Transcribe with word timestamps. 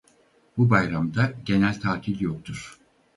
Bu 0.57 0.69
bayramda 0.69 1.33
genel 1.45 1.81
tatil 1.81 2.21
yoktur. 2.21 2.79